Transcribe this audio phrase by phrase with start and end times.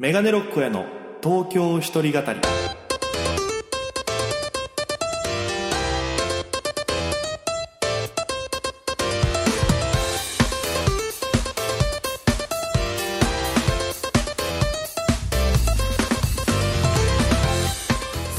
[0.00, 0.86] メガネロックへの
[1.22, 2.40] 東京一人語り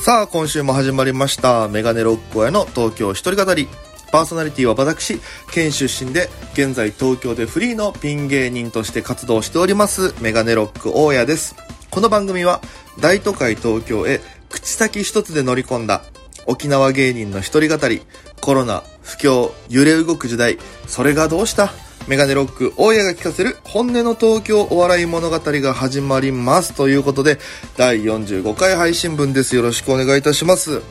[0.01, 1.67] さあ、今週も始まりました。
[1.67, 3.67] メガネロックへの東京一人語り。
[4.11, 5.19] パーソナリティは私、
[5.51, 11.55] 県出身で、現在東京でフリーのピン芸人として活動しております、メガネロック大家です。
[11.89, 12.61] この番組は、
[12.99, 14.19] 大都会東京へ
[14.49, 16.03] 口先一つで乗り込んだ、
[16.45, 18.01] 沖縄芸人の一人語り、
[18.41, 20.57] コロナ、不況、揺れ動く時代、
[20.87, 21.71] それがどうした？
[22.07, 26.73] メガネロック大家が聞かせる本音の東京お笑い物語が始まります。
[26.73, 27.37] ということで、
[27.77, 29.55] 第45回配信分です。
[29.55, 30.81] よろしくお願いいたします。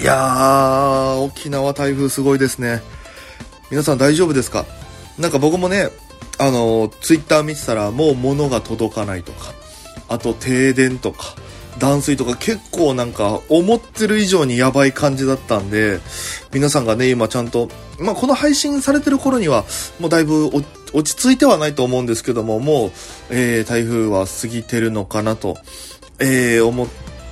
[0.00, 2.82] いやー、沖縄台風すごいですね。
[3.68, 4.64] 皆さん大丈夫ですか？
[5.18, 5.88] なんか僕もね、
[6.38, 9.52] あの、ツイッター見てたらもう物が届かないとか、
[10.08, 11.34] あと停電とか、
[11.80, 15.98] 断水とか結構なんか思ってる以上にやばい感じだったんで、
[16.52, 17.68] 皆さんがね、今ちゃんと、
[17.98, 19.64] まあ、この配信されてる頃には、
[19.98, 20.46] もうだいぶ
[20.92, 22.90] 落ち着いてはないと思うんですけども、もう、
[23.30, 25.56] えー、台風は過ぎてるのかなと、
[26.20, 26.88] えー、思っ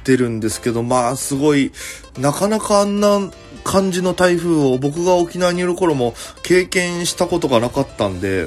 [0.06, 1.72] てるんですけど、まあ、すごい、
[2.18, 3.30] なかなかあんな
[3.64, 8.46] 感じの台風を僕が沖縄にいる頃も経験したことがなかったんで、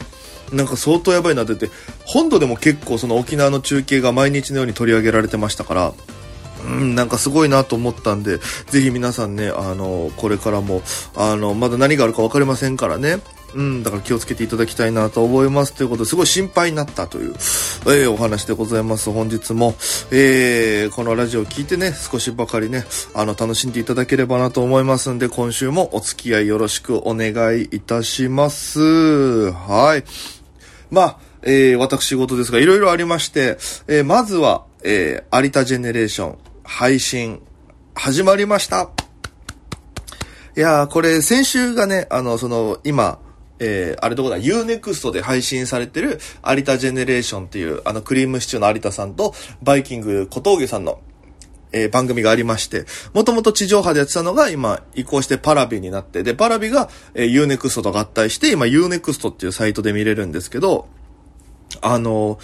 [0.54, 1.70] なんか相当やばいなってて、
[2.06, 5.94] 本土でも結構その沖縄の中継が毎日のように取り上げられてましたから、
[6.66, 8.38] うん、なんかすごいなと思ったんで、
[8.70, 10.82] ぜひ皆さんね、あの、これからも、
[11.16, 13.18] あの、まだ何があるか分かりませんからね。
[13.56, 15.74] うん、だから気をつけていただきたいなと思います。
[15.74, 19.12] ということで、すごい心配になったという、えーお話でございます。
[19.12, 19.76] 本日も、
[20.12, 29.52] えーこのラジオを聞いてね、少しばかりね、あの、楽しんでいただければなと思いますんで、今週もお付き合いよろしくお願いいたします。
[29.52, 30.04] はい。
[30.92, 37.42] まあ、えー、私事ですが、いろいろありまして、えー、まずは、えー、有田ジェネレーション、配信、
[37.96, 38.90] 始まりました。
[40.58, 43.20] いやー、これ、先週がね、あの、その、今、
[43.60, 51.00] えー、あれどこだ、Unext で配信されてる、有田ジェネレーションっていう、あの、クリームシチューの有田さんと、バイキング小峠さんの、
[51.72, 60.88] えー番組がありまして、もともと地上波でやってたのが今移行してパラビになって、で、パラビが、えー、Unext と合体して、今 Unext っていうサイトで見れるんですけど、
[61.82, 62.40] あの、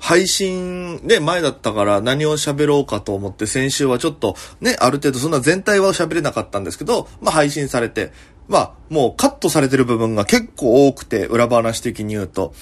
[0.00, 8.10] 配信で前だったから何を喋ろうかと思って先週はちょっとね、ある程度そんな全体は喋れなかったんですけど、まあ配信されて、
[8.50, 12.52] まあもうカットされてる部分が結構多くて、裏話的に言うと。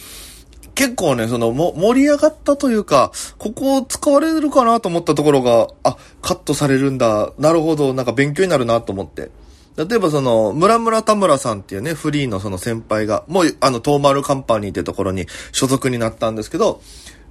[0.75, 7.32] 結構ね、その、も、盛り上がったというか、ここを使われるかなと思ったところが、あ、カットされるんだ。
[7.37, 9.31] なるほど、なんか勉強になるなと思って。
[9.77, 16.81] 例えばその、村村田村さんっていうね、フリーのその先輩が、もう、あの、東丸カンパニーってところに所属になったんですけど、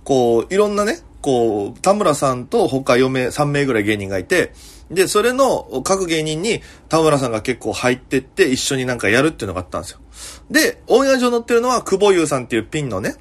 [0.03, 4.53] こう、いろんなね、こう、田村さんと他4名、3名ぐらい芸人がいて、
[4.89, 9.99] で、それの各芸人に田村さんが結構入ってって一緒になんかやるっていうのがあったんですよ。
[10.49, 13.15] で、オンエア上乗ってるのは久保優さんっていうピンのね、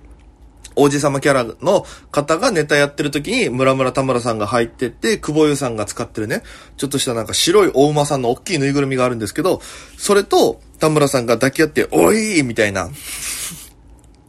[0.77, 6.43] 王子様キャラの方がネタやってる時に、村村田村さんが入ってって、久保優さんが使ってるね、
[6.77, 9.61] ちょっとしたなんか白いお馬さんの大きいぬいぐるみがあるんですけど、
[9.97, 12.91] それと田村さんが抱き合って、おいみたいな。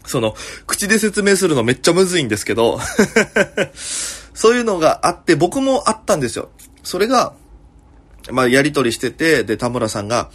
[0.05, 2.79] その、口で説明するのめっちゃむずいんですけど、
[4.37, 6.49] そういうのがあって、僕もあったんですよ。
[6.83, 7.33] それが、
[8.29, 10.29] まあ、やりとりしてて、で、田村さんが、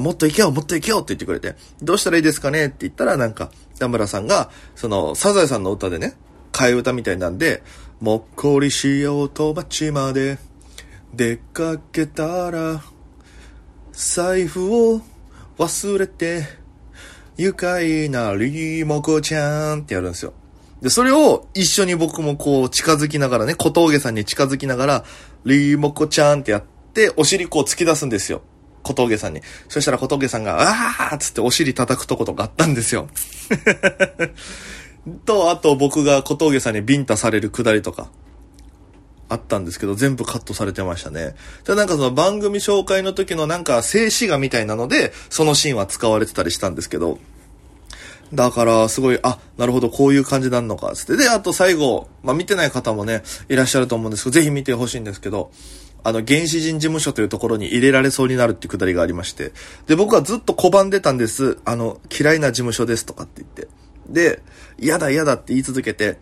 [0.00, 2.66] もっと行けよ、もっと行けよって言ってくれて、どうしたらいいですかね？
[2.66, 3.50] って言ったら、なんか、
[3.80, 6.14] 田村さんが、その、サザエさんの歌でね、
[6.52, 7.64] 替え歌みたいなんで、
[7.98, 10.38] もっこりしようと街まで、
[11.12, 12.84] 出かけたら、
[13.92, 15.00] 財布を
[15.58, 16.46] 忘れて、
[17.36, 20.34] 愉快なリモコちゃんってやるんですよ。
[20.82, 25.04] で、それを一緒に僕もこう近づきながらね、小峠さんに近づきながら、
[25.44, 26.62] リモコちゃんってやっ
[26.94, 28.42] て、お尻こう突き出すんですよ。
[28.82, 29.42] 小峠さんに。
[29.68, 33.08] そしたら小峠さんが、あーっつってお尻叩くとことかあったんですよ。
[35.26, 38.10] と、あと僕が小峠さんにビンタされるくだりとか。
[39.30, 41.36] あったんですけど、全部カットされてましたね。
[41.64, 47.18] で、なんかその番組紹介の時のなんか静止画みたいなので、そのシーンは使われてたりしたんですけど、
[48.32, 51.16] だから、すごい、あ、なるほど、こういう感じなんのか、つって。
[51.16, 55.50] で、あと最後、まあ、見てない方もね、いらっしゃると思うんですけど、ぜひ見てほしいんですけど、
[56.02, 59.52] あの、原始人事務所というところに入れられそうになるってくだりがありまして。
[59.86, 61.58] で、僕はずっと拒んでたんです。
[61.64, 63.68] あの、嫌いな事務所ですとかって言って。
[64.08, 64.42] で、
[64.78, 66.18] 嫌だ嫌だって言い続けて、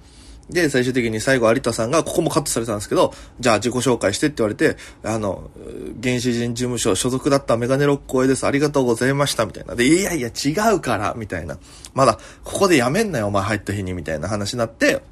[0.51, 5.51] で、最終的に最後有田さんが、ここもカットされたんですけど、じゃあ自己紹介してって言われて、あの、
[6.03, 8.47] 原始人事務所所属だったメガネロックへです。
[8.47, 9.47] ありがとうございました。
[9.47, 9.75] みたいな。
[9.75, 11.59] で、いやいや違うから、みたいな。
[11.95, 15.03] まだ、ここでやめんなよ、お前入った日に、みたいな話になって、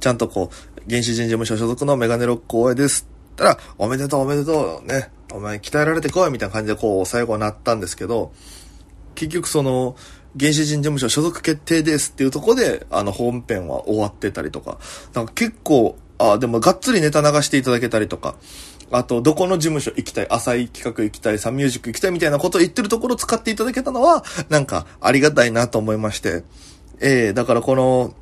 [0.00, 8.32] ちゃんとこう、原始人事務所所属のメガネロック応援ですたら、おめでとうおめでとう、ね、お前鍛えられてこいみたいな感じでこう、最後なったんですけど、
[9.14, 9.96] 結局その、
[10.38, 14.78] 原始人事務所所属決定ですっていうとこで、あの、本編は終わってたりとか、
[15.12, 18.36] なんか結構、あ、でもがっつりネタ流していただけたりとか、
[18.90, 26.44] あと、どこの事務所行きたい、浅い企画行きたい、サンミュージック行きたいみたいなことを言ってるところを使っていただけたのは、なんか、ありがたいなと思いまして。
[27.00, 28.14] ええー、だからこの、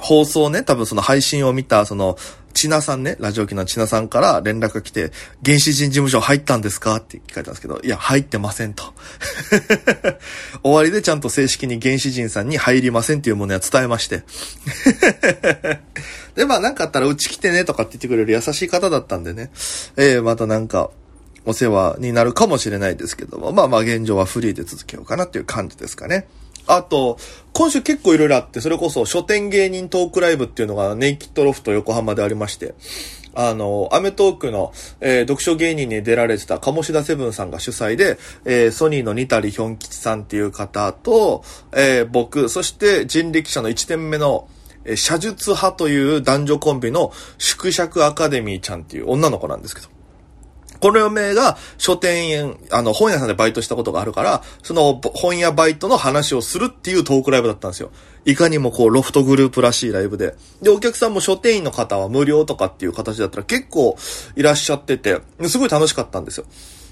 [0.00, 2.16] 放送ね、多分その配信を見た、その、
[2.52, 5.10] ちなさんね、ラジオ機のちなさんから連絡が来て、
[5.44, 6.96] 原始人事務所入ったんですか？
[6.96, 8.84] って聞かれたんですけど、いや、入ってませんと。
[10.62, 14.22] 終わりでちゃんと正式に原始人さんに入りませんっていうものは伝えまして。
[16.36, 19.50] で、まあなんかあったらうち来てねとかって言ってくれる優しい方だったんでね。
[19.96, 20.90] えー、またなんか、
[21.46, 26.26] お世話になるかもしれないですけども、まあまあ現状はフリーで続けようかなっていう感じですかね。
[26.66, 27.18] あと、
[27.52, 32.74] 今週結構いろいろあって、それこそ書店芸人トークライブっていうのがネイキッドロフト横浜でありまして、
[33.34, 44.48] あの、アメトークの、えー、読書芸人に出られてた鴨志田セブンさんが主催で、えー、ソニーのニタリヒョン吉さんっていう方と、えー、僕、そして人力車の1点目の、
[44.86, 49.88] え写術派という男女コンビの縮尺アカデミーちゃんっていう女の子なんですけど、
[50.84, 57.90] この嫁が書店員、あの、本屋さんでバイトしたことがあるから、その本屋バイトの話をするっていうトークライブだったんですよ。
[58.26, 60.34] いかにもこう、ロフトグループらしいライブで。
[60.60, 63.96] で、お客さんも書店員の方は無料とかっていう形だったら結構
[64.36, 66.44] いらっしゃってて、すごい楽しかったんですよ。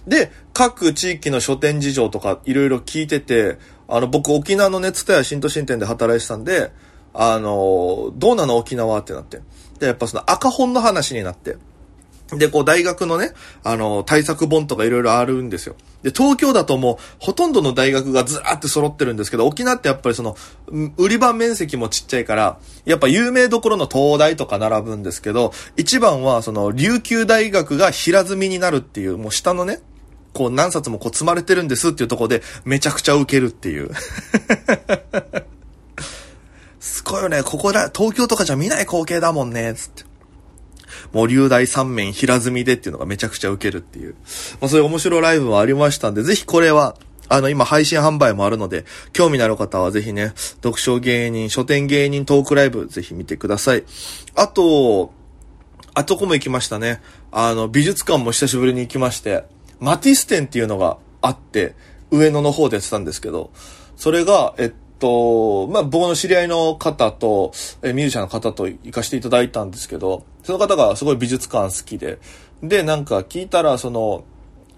[0.06, 3.58] で、各地域の書店事情とかいろいろ聞いてて、
[3.88, 6.72] あの、僕沖縄のね、ツタヤ新都心店で働いてたんで、
[7.12, 9.40] あの、どうなの沖縄ってなって。
[9.80, 11.58] で、やっぱその赤本の話になって。
[12.38, 13.32] で、こう、大学のね、
[13.62, 15.76] あの、対策本とかいろいろあるんですよ。
[16.02, 20.36] で、東京だともう、ほとんどの大学がずらーって揃ってるんですけど、沖縄ってやっぱりその、
[20.96, 29.80] 売り場面積もちっちゃいから、やっぱ有名どころの東大とか並ぶんですけど、一番はその、琉球大学が平積みになるっていう、もう下のね、
[30.32, 33.90] こう何冊もこう積まれてるんですっていうところで、めちゃくちゃ受けるっていう。
[36.80, 40.04] すごいよね、ここだ、東京とかじゃ見ない光景だもんね、つって。
[41.12, 44.14] もう流大三面平積みでっていうのがめちゃくちゃウケるっていう。
[44.60, 46.96] まあそういう面白いライブもありましたんで、ぜひこれは、
[47.28, 50.32] あの、今配信販売もあるので、興味のある方はぜひね、
[50.62, 53.84] 読書芸人、書店芸人トークライブ、ぜひ見てください。
[54.34, 55.12] あと、
[55.94, 57.00] あとこも行きましたね。
[57.30, 59.44] あの、美術館も久しぶりに行きまして、
[59.80, 61.74] マティス展っていうのがあって、
[62.10, 63.50] 上野の方でやってたんですけど、
[63.96, 67.52] それが、えっと、まあ、僕の知り合いの方と、
[67.82, 72.20] えミュージシャンの方と行かせていただいたんですけど、その方がすごい美術館好きで、
[72.62, 74.22] で、なんか聞いたら、その、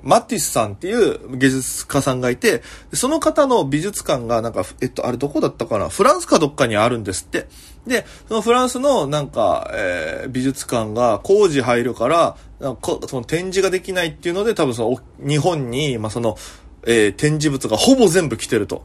[0.02, 2.62] マティスさんっていう芸術家さんがいて、
[2.92, 5.88] その方の美術館がなんか、えっと、あれどこだったかな？
[5.88, 7.46] フランスかどっかにあるんですって。
[7.86, 16.36] で、そのフランスのなんか、えー、美術館が工事入るから、なんかその展示ができないっていうので、多分その、日本に、まあ、その、
[16.86, 18.84] えー、展示物がほぼ全部来てると。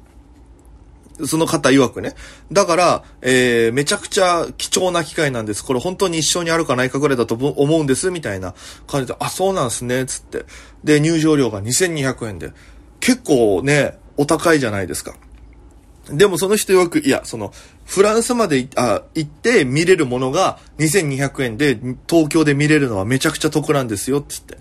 [1.25, 2.15] その方曰くね。
[2.51, 5.63] だから、えー、めちゃくちゃ貴重な機会なんです。
[5.63, 8.53] これ本当に一生にあるかないかぐらいだと思うんです、みたいな
[8.87, 10.45] 感じで、あ、そうなんすね、つって。
[10.83, 12.51] で、入場料が2200円で。
[12.99, 15.15] 結構ね、お高いじゃないですか。
[16.11, 17.53] でもその人曰く、いや、その、
[17.85, 24.57] フランスまであ行って見れるものが2200円で東京で見れるのはめちゃくちゃ得なんですよ、つって。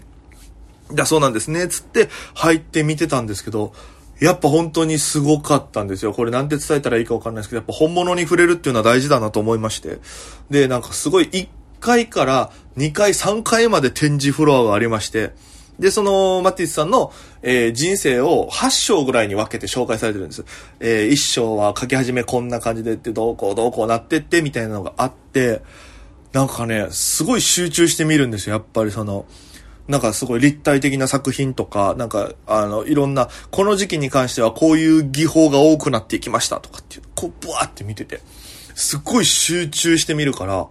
[0.93, 3.73] だ、そうなんですね、つって入って見てたんですけど、
[4.21, 6.13] やっぱ本当にすごかったんですよ。
[6.13, 9.99] これなんて伝えたらいいかわかんないですけど、やっぱ本物に触れるっていうのは大事だなと思いまして。
[10.51, 11.49] で、なんかすごい1
[11.81, 15.33] 階から2階、3階まで展示フロアがありまして、
[15.79, 20.45] で、その、マティスさんの、えー、人生を8章ぐらいに分けて紹介されてるんです。
[20.81, 25.63] えー、1章は書き始めこんな感じでって、どうこうどうこうなってって、みたいなのがあって、
[26.33, 28.57] なんかね、すごい集中して見るんですよ。
[28.57, 29.27] やっぱりその、
[29.89, 38.21] なんかすごい立体的な作品とか、なんか、あの、いろんな、この時期に関してはこういう技法が多くなっていきましたとかっていう、こう、ブワーって見てて、
[38.75, 40.69] すっごい集中して見るから、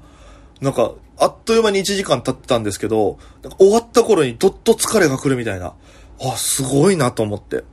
[0.62, 3.18] なんか、あっという間に1時間経ってたんですけど、
[3.58, 5.74] 終わった頃にどっと疲れが来るみたいな、
[6.22, 7.64] あ、すごいなと思って。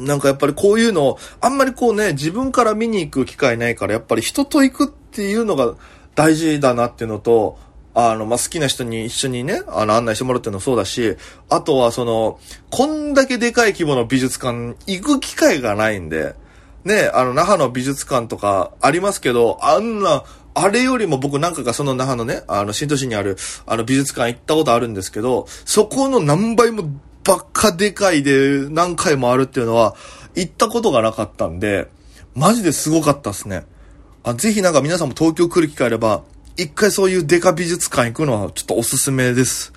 [0.00, 5.74] なんかやっぱりこういうのを、あんまりこうね、自分から見に行く機会ないから、やっぱり人と行くっていうのが
[6.16, 7.58] 大事だなっていうのと、
[7.98, 11.16] あの、まあ、好きな人に一緒にね、あの、案内してもらうっていうのもそうだし、
[11.48, 12.38] あとはその、
[12.70, 16.34] こんだけでかい規模の美術館行く機会がないんで、
[16.84, 26.90] ね、あの、那覇の美術館とかありますけど、あんな、あれよりも僕なんかがその那覇のね、あの、新都市にある、あの、美術館行ったことあるんですけど、そこの何倍も
[27.24, 29.96] ばっかでかいで何回もあるっていうのは、
[30.34, 31.88] 行ったことがなかったんで、
[32.34, 33.64] マジですごかったっすね。
[34.22, 36.22] あぜひなんか皆さんも東京来る機会あれば、
[36.56, 39.72] 一回そういうデカ美術館行くのはちょっとおすすめです。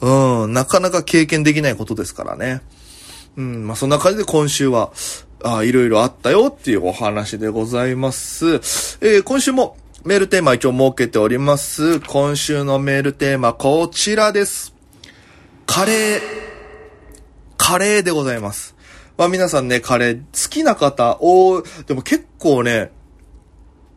[0.00, 2.62] うん、なかなか経験できないことですからね。
[3.36, 4.92] うん、まあそんな感じで今週は、
[5.42, 8.46] あいろいろあったよっていうお話でございます。
[9.00, 12.00] えー、今週もメールテーマ一応設けております。
[12.00, 14.74] 今週のメールテーマこちらです。
[15.66, 16.20] カレー。
[17.56, 18.74] カレーでございます。
[19.18, 22.92] まあ皆さんね、カレー好きな方、おでも結構ね、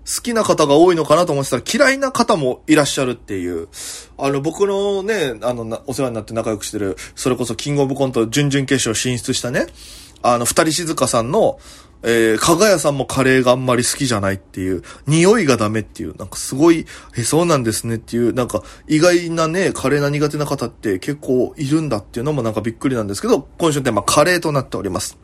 [0.05, 3.69] 好きな方が多いのかなと思ってたら嫌いな方もいらっしゃるっていう。
[4.17, 9.67] あの、僕のね、あの、お世話になって仲良くしてる、それこそキングオブコント準々決勝進出したね、
[10.21, 11.59] あの、二人静香さんの、
[12.05, 16.85] えー、かがやさんもカレーがあんまり好きじゃないっていう、匂いがダメっていう、なんかすごい、
[17.17, 25.17] え、そうなんですねっていう、なんか意外なね、カレーが苦手な方って結構いるんだっていうのもなんかびっくりなんですけど、今週のテーマカレーとなっております。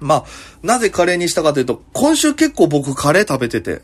[0.00, 0.24] まあ、
[0.62, 3.82] なぜカレーにしたかというと、今週結構僕カレー食べてて。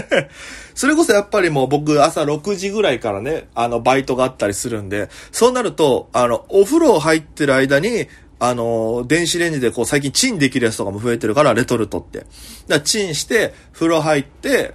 [0.74, 12.20] それこそやっぱりもう僕朝6時ぐらいからね、あの、バイトがあったりするんで、そうなると、あの、お風呂入ってる間に、あの、電子レンジでこう最近チンできるやつとかも増えてるから、レトルトって。
[12.20, 12.28] だか
[12.68, 14.72] らチンして、風呂入って、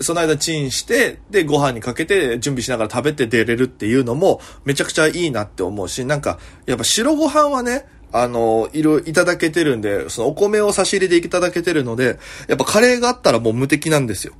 [0.00, 7.86] その間チンして、で、ご飯にかけて準備しながら食べて出れるっていうのも、めちゃくちゃいいなって思うし、なんか、やっぱ白ご飯はね、
[8.16, 14.34] あの、いろいただけてるんで、そのお米を差し入れでいただけてるので、やっぱカレーがあったらもう無敵なんですよ。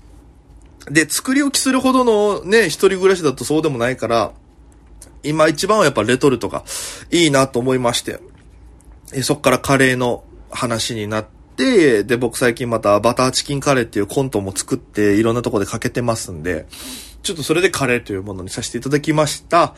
[0.88, 4.32] で、作り置きするほどのね、一人暮らしだとそうでもないから、
[5.24, 6.62] 今一番はやっぱレトルトが
[7.10, 8.20] いいなと思いまして、
[9.22, 11.26] そっからカレーの話になっ
[11.56, 16.66] て、で、僕最近またバターチキンカレーっていうコントも作っていろんなとこでかけてますんで、
[17.24, 19.74] ちょっとそれでカレーというものにさせていただきました。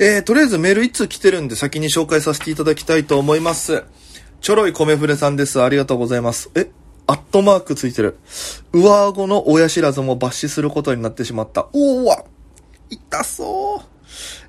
[0.00, 3.84] えー、とりあえずメール1通来てるんで先に紹介させていただきたいと思います。
[4.40, 5.62] ちょろい米フレさんです。
[5.62, 6.50] ありがとうございます。
[6.54, 6.70] え
[7.06, 8.16] アットマークついてる。
[8.72, 11.68] 上顎の親知らずも抜歯することになってしまった。
[11.74, 12.24] おーわ
[12.88, 13.82] 痛そ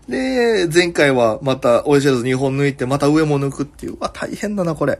[0.07, 0.11] う。
[0.11, 3.99] で、前回はまた親知らず2本抜いて、また上も抜くっていう。
[3.99, 4.99] わ、大変だな、これ。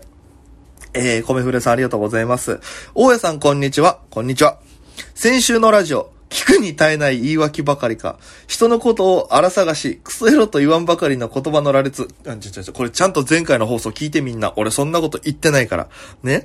[0.93, 2.59] えー、米フレさんありがとうございます。
[2.95, 3.99] 大家さんこんにちは。
[4.09, 4.59] こんにちは。
[5.13, 12.07] 先週のラジオ、聞くに耐えない言い訳ばかりか、人のことを荒探し、クソエロと言わんばかりの言葉の羅列。
[12.27, 14.53] あ、ちょちょちょ、これちゃんと前回の放送聞いてみんな。
[14.55, 15.89] 俺そんなこと言ってないから。
[16.23, 16.43] ね？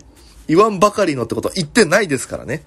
[0.48, 2.64] 言わんばかりのってこと言ってないですからね。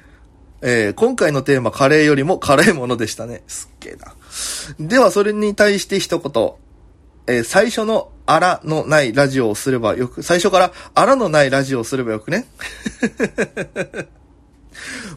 [0.62, 3.44] えー、今回のテーマ、カレーよりも辛いものでしたね。
[3.48, 4.16] すっげえな。
[4.80, 6.52] では、それに対して一言。
[7.28, 12.48] えー、最初のあらのないラジオをすればよく、最初からあらのないラジオをすればよくね。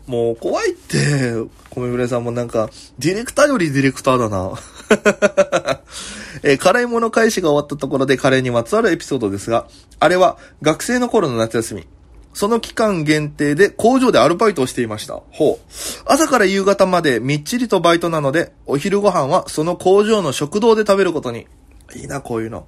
[0.07, 1.35] もう怖いって、
[1.71, 4.53] 米村さんもなんか、ディレクターよりディレクターだな。
[6.43, 9.67] えー、辛いもの返しが終わったところでカレーにまつわるエピソードですが、
[9.99, 11.87] あれは学生の頃の夏休み。
[12.33, 15.21] その期間限定で工場でアルバイトをしていました。
[15.31, 15.73] ほう。
[16.07, 21.47] 朝から夕方までみっちりとバイトなので、お昼ご飯はその工場の食堂で食べることに。
[21.95, 22.67] いいな、こういうの。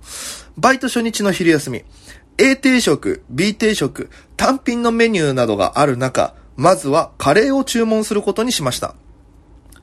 [0.59, 1.85] バイト初日の昼休み。
[2.39, 8.95] A 定食、B 定食、単品のメニューなどがある中、まずはカレーを注文することにしました。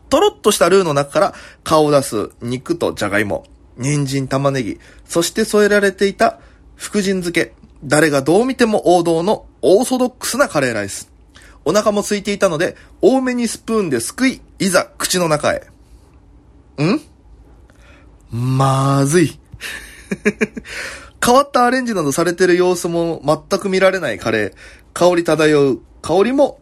[0.09, 1.33] とろっとしたルーの中から
[1.63, 3.45] 顔を出す肉とじゃがいも、
[3.77, 6.39] 人参玉ねぎ、そして添えられていた
[6.75, 11.11] 福神漬け、誰がどう見ても王道のオーソドックスなカレーライス。
[11.65, 15.67] お腹も空いていたので、多めにスプーンですくい、いざ口の中へ。
[16.81, 17.01] ん？
[18.31, 19.39] まずい。
[21.23, 24.53] 変わったアレンジなどされてる様子も全く見られないカレー。
[24.93, 26.58] 香り漂う香りも、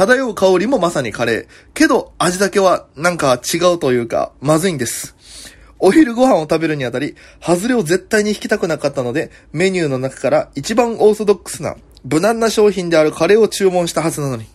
[0.00, 1.46] 漂う香りもまさにカレー。
[1.74, 5.14] けど、味だけはなんか違うというか、まずいんです。
[5.78, 14.46] お昼ご飯を食べるにあたり、外れを絶対に引きたくなかったので、メニューの中から一番オーソドックスな、無難な商品であるカレーを注文したはずなのに。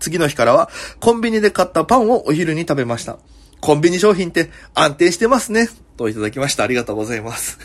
[0.00, 0.68] 次の日からは、
[1.00, 3.16] コンビニで買ったパンをお昼に食べました。
[3.62, 5.70] コンビニ商品って安定してますね。
[5.96, 6.62] といただきました。
[6.62, 7.58] ありがとうございます。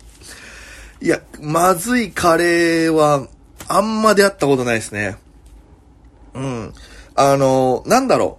[1.00, 3.26] いや、まずいカレーは、
[3.66, 5.16] あんま出会ったことないですね。
[6.34, 6.74] うん。
[7.14, 8.38] あの、なんだろ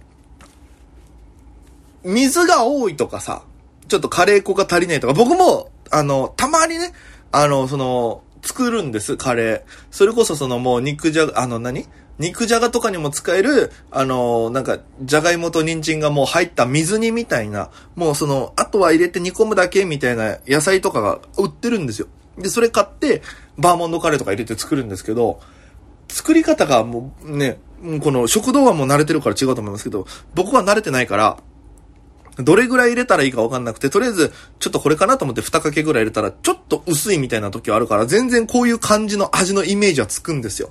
[2.04, 2.12] う。
[2.12, 3.42] 水が多いとかさ、
[3.88, 6.92] ちょっとカレー粉が足りないとか、僕も、あの、たまにね、
[7.30, 9.62] あの、その、作るんです、カレー。
[9.90, 11.86] それこそそのもう肉じゃが、あの何？
[12.18, 22.08] 肉じゃがとかにも使える、あのなんか、じゃがいもと人参がもう入った水煮みたいな、もうその、あとは入れて煮込むだけみたいな野菜とかが売ってるんですよ。
[22.36, 23.22] で、それ買って、
[23.58, 25.40] バーモンドカレーとか入れて作るんですけど、
[26.08, 27.58] 作り方がもうね、
[28.00, 31.38] この食堂はもう慣れてるから違うと思いますけど、僕は慣れてないから、
[32.38, 40.70] どれぐらい入れたらいいかわかんなくて、とりあえず、ちょっとこれかなと思って2かけぐらい入れたら、ちょっと薄いみたいな時はあるから、全然こういう感じの味のイメージはつくんですよ。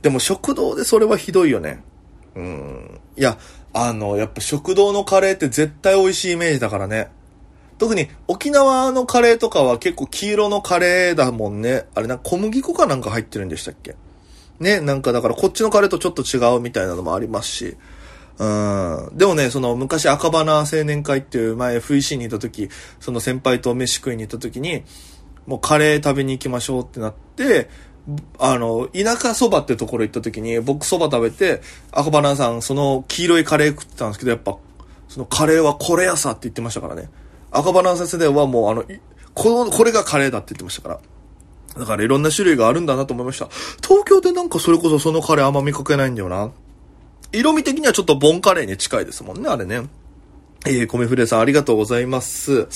[0.00, 1.84] でも食堂でそれはひどいよね。
[2.34, 3.00] うん。
[3.16, 3.38] いや、
[3.74, 7.10] あの、やっぱ食堂のカレーって絶対美味しいイメージだからね。
[7.78, 11.86] 特に沖縄のカレーとかは結構黄色のカレーだもんね。
[11.94, 13.94] あれな、小麦粉かなんか入ってるんでしたっけ？
[14.62, 17.76] ね、なんかだからこっちのカレーとちょっと違うみたいなのもありますし。
[18.38, 19.10] うん。
[19.12, 24.84] でもね、その昔赤花青年会っていう前 FEC にいた時、その先輩と飯食いに行った時に、
[25.46, 27.68] もうカレー食べに行きましょうってなって、
[28.38, 34.56] あの、田舎そばってところ行った時に、僕そば食べて、赤花さんその黄色いカレー食ってたんですけど、やっぱ、
[35.08, 37.10] そのカレーはこれやさって言ってましたからね。
[37.50, 38.84] 赤花先生はもうあの、
[39.34, 41.00] この、これがカレーだって言ってましたから。
[41.78, 43.48] だからいろんな種類があるんだなと思いました。
[43.82, 46.50] 東京でなんかそれこそそのカレーあんま見かけないんだよな。
[47.32, 49.88] 色味的にはちょっとボンカレーに近いですもんね、あれね。
[50.66, 52.68] えー、米フレさんありがとうございます。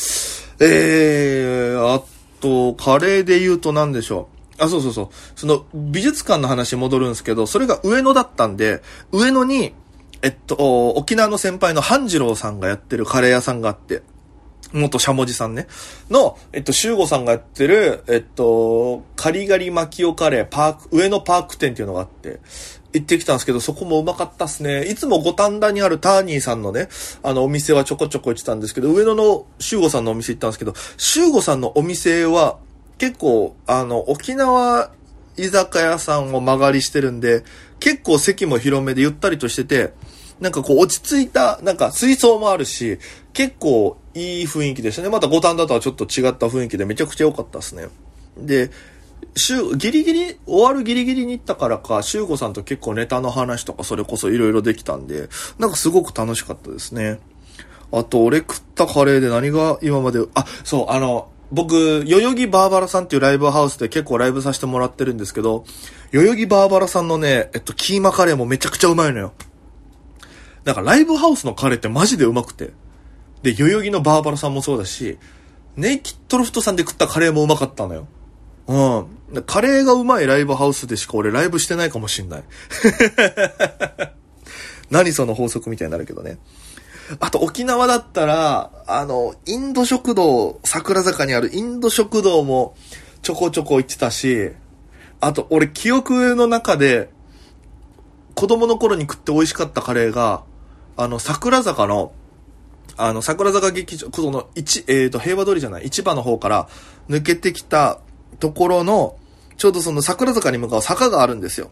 [0.59, 2.03] えー、あ
[2.41, 4.65] と、カレーで言うと何でしょう。
[4.65, 5.09] あ、そうそうそう。
[5.37, 9.75] その、美術館の話戻るんですけど、それが上野だったんで、上野に、
[10.23, 14.03] えっと、沖縄の先輩の半次郎さんがやってるカレー屋さんがあって、
[14.73, 15.67] 元しゃもじさんね。
[16.11, 22.41] の、えっと、修吾さんがやってる、えっと、カリガリマキオカレーパーク、上野パーク店っていうのがあって、
[22.93, 24.85] 行ってきたんですけど、そこもうまかったっすね。
[24.85, 26.89] いつも五反田にあるターニーさんのね、
[27.23, 32.59] あの、お店はちょこちょこ行ってたんですけど、上野の修吾さんのお店行ったんですけど、修吾さんのお店は、
[32.99, 34.91] 結構、あの、沖縄
[35.37, 37.45] 居酒屋さんを間借りしてるんで、
[37.79, 39.93] 結構席も広めでゆったりとしてて、
[40.40, 42.99] なんかこう落ち着いた、なんか水槽もあるし、
[43.33, 45.09] 結構いい雰囲気でしたね。
[45.09, 47.88] また五反田とはちょっと違った雰囲気でめちゃくちゃ良かったですね。
[48.38, 48.71] で、
[49.35, 55.28] 週、ギリギリ、終わるギリギリに行ったからか、修吾さんと結構ネタの話とかそれこそ色々できたんで、
[55.59, 57.19] なんかすごく楽しかったですね。
[57.93, 65.64] あと、俺食ったカレーで何が今まで、あ、そう、あの、僕、代々木バーバラさんっていうライブハウスで結構ライブさせてもらってるんですけど、
[66.11, 69.33] 代々木バーバラさんのね、えっと、キーマカレーもめちゃくちゃうまいのよ。
[70.67, 72.73] なんかライブハウスのカレーってマジでうまくて。
[73.43, 75.17] で、代々木のバーバラさんもそうだし、
[75.76, 78.09] ネイキッドロフトさんで食ったカレーもうまかったのよ。
[78.67, 79.43] うん。
[79.45, 82.45] カレーがうまいライブハウスでしか俺ライブしてないかもしんない。
[84.91, 86.39] 何その法則みたいになるけどね。
[87.21, 92.75] あと沖縄だったら、あの、インド食堂、桜坂にあるインド食堂も
[93.23, 94.50] ちょこちょこ行ってたし、
[95.21, 97.11] あと俺記憶の中で、
[98.35, 100.43] 子供の頃に食って美味しかったカレーが、
[100.97, 102.13] あの、桜坂の、
[102.97, 106.69] あの、桜坂劇場、その、一、えーと、平和通りじゃない、市場の方から
[107.09, 108.00] 抜けてきた
[108.41, 109.17] ところの、
[109.56, 111.71] ちょうどその桜坂に向かう坂があるんですよ。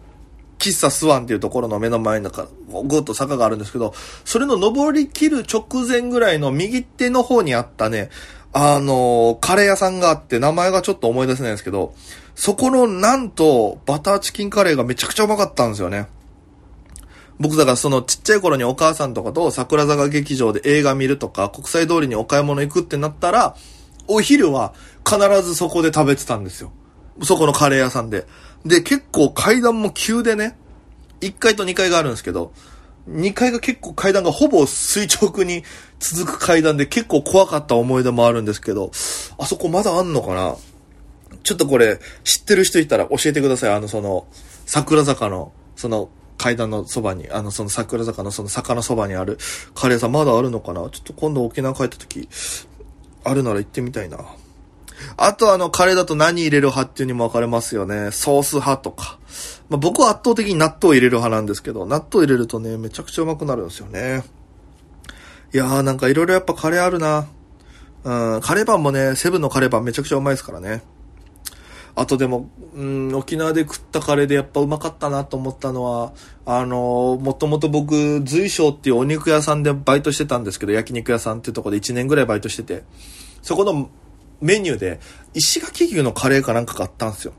[0.58, 2.48] 喫茶スワンっていうところの目の前にか、
[2.84, 8.10] ぐっと坂があるんですけど、それの登り切る直前ぐらいの右手の方にあったね、
[8.52, 11.94] あの、カレー屋さんがあって、名前がちょっと思い出せないんですけど、
[12.34, 16.06] そこのなんと、バターチキンカレーがめちゃくちゃうまかったんですよね。
[17.40, 23.56] 僕だからそのちっちゃい頃にお母さんとかと桜坂劇場で映画見るとか、国際通りにお買い物行くってなったら、
[24.06, 24.74] お昼は
[25.08, 26.72] 必ずそこで食べてたんですよ。
[27.22, 28.26] そこのカレー屋さんで。
[28.64, 30.56] で、結構階段も急でね、
[31.20, 32.52] 1階と2階があるんですけど、
[33.08, 35.62] 2階が結構階段がほぼ垂直に
[35.98, 38.90] 続く階段で結構怖かった思い出もあるんですけど、
[39.38, 40.56] あそこまだあんのかな？
[41.42, 43.72] ちょっとこれ知ってる人いたら教えてください。
[43.74, 44.26] あのその、
[44.64, 49.38] 桜坂の、その階段のそばに、あのその桜坂のその坂のそばにある
[49.74, 50.80] カレー屋さんまだあるのかな？
[50.90, 52.28] ちょっと今度沖縄帰った時、
[53.24, 54.18] あるなら行ってみたいな。
[55.16, 58.10] あとあの、カレーだと何入れる派っていうにも分かれますよね。
[58.12, 59.18] ソース派とか。
[59.68, 64.22] まあ、僕は圧倒的に納豆入れる派なんですけど、納豆入れるとね、めちゃくちゃうまくなるんですよね。
[65.52, 67.26] いやーなんかいろいろやっぱカレーあるな。
[68.04, 70.82] うん、カレーパンもね、セブンのカレーパンめちゃくちゃうまいですからね。
[71.96, 76.12] あとでも、うん、沖縄で食ったカレーでやっぱうまかったなと思ったのは、
[76.44, 82.82] あの、もともと僕、随賞っていうお肉屋さんでバイトしてたんですけど、焼肉屋さんっていうとこで1年ぐらいバイトしてて、
[83.42, 83.90] そこの
[84.40, 84.98] メニューで、
[85.34, 87.32] 石垣牛のカレーかなんかがあったんですよ。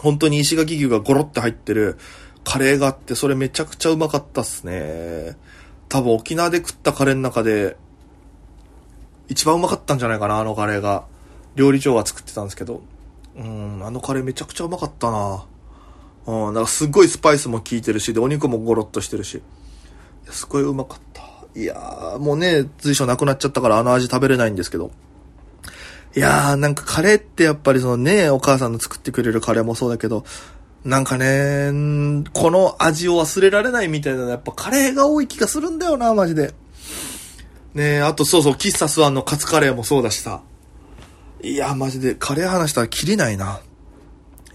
[0.00, 1.98] 本当に石垣牛がゴロって入ってる
[2.44, 5.36] カレーがあって、それめちゃくちゃうまかったっすね。
[5.88, 7.76] 多分沖縄で食ったカレーの中で、
[9.28, 11.06] 一番うまかったんじゃないかな、あのカレーが。
[11.56, 12.82] 料理長が作ってたんですけど。
[13.36, 15.44] うん、あのカレーめちゃくちゃうまかったな。
[16.26, 19.34] うん、なんかすっごいスパイスも効いてるし、で、お肉もゴロっとしてるし。
[19.34, 21.22] いやすごいうまかった。
[21.58, 24.90] いやー、もうね、随所なくなっちゃったからあの味食べれないんですけど。
[26.16, 30.24] いやー、なんかカレーってやっぱりそのね、お母さんの作ってくれるカレーもそうだけど、
[30.84, 31.70] なんかね、
[32.32, 36.54] この味を忘れられないみたいなやっぱカレーが多い気がするんだよな、マジで。
[37.74, 40.42] ねあとそうそう、喫茶スワンのカツカレーもそうだしさ。
[41.44, 43.60] いや、マジで、カレー話したらキリないな。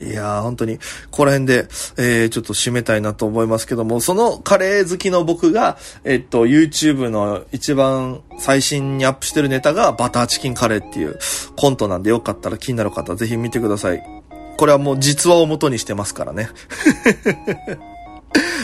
[0.01, 11.19] いやー、本当に、ここら辺で、えー、ちょっと締めたいなと思いますけども、そのカレー好きの僕が、えっと、YouTube の一番最新にアップしてるネタが、バターチキンカレーっていう
[11.55, 14.03] コントなんで、よかったら気になる方、ぜひ見てください。
[14.57, 16.49] これはもう実話を元にしてますからね。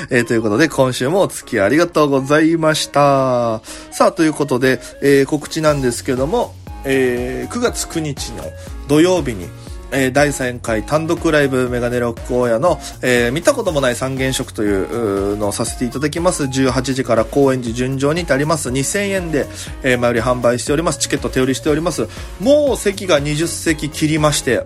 [0.10, 3.62] えー、ということで、今週もお付き合いありがとうございました。
[3.92, 8.44] さあ、ということで、えー、告知なんですけども、えー、9月9日の
[8.88, 9.48] 土曜日に、
[9.92, 16.44] えー、第3回単独ライブメガネロックオーヤの、えー、見たこともない三原色というのをさせていただきます。
[16.44, 18.70] 18時から高円寺順調にてあります。
[18.70, 19.48] 2000円で、
[19.84, 21.00] えー、前より販売しております。
[21.00, 22.08] チケット手売りしております。
[22.40, 24.64] もう席が20席切りまして、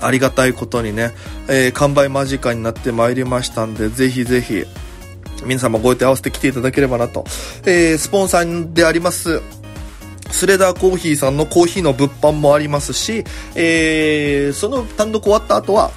[0.00, 1.12] ありがたいことにね、
[1.48, 4.64] えー、完売間近になってまいりましたんで、ぜひぜひ、
[5.44, 7.24] 皆様ご予定合わせて来ていただければなと。
[7.64, 9.40] えー、スポンサーであります、
[10.34, 15.92] スレダーコーヒーさんのコーヒーの物販もありますし、えー、その単独終わった後は、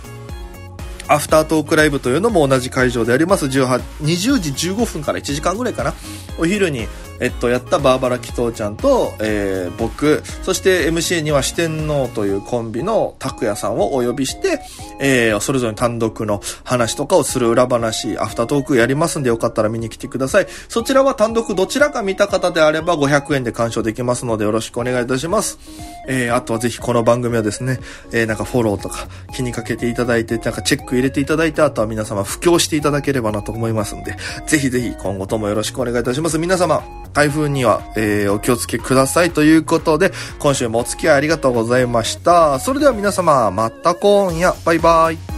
[1.08, 3.48] アフタートークライブというのも同じ会場であります。
[3.48, 5.96] 18、20時15分から1時間ぐらいかな。
[6.38, 6.88] お昼に、
[7.20, 14.60] えっと、やったバーバラ紀藤ちゃんと、えー、僕、そして MC には四天王というコンビの拓也さんをお呼びして、
[15.00, 20.48] えー、それぞれ単独の話とかをする裏話、アフタートークやりますんでよかったら見に来てください。
[20.70, 25.60] そちらは単独どちらか見た方であれば500円で鑑賞できますのでよろしくお願いいたします。
[26.08, 27.80] えー、あとはぜひこの番組はですね、
[28.12, 34.16] えー、なんかフォローとか気にかけていただいて、なんかチェック入れていただいて、あとは皆様布教していただければなと思いますんで、
[34.48, 36.40] ぜひぜひ今後ともよろしくお願いいたします。
[36.40, 42.60] 皆様、台風には、えー、お気をつけくださいということで、今週もお付き合いありがとうございました。
[42.60, 45.37] それでは皆様、また今夜、バイバイ。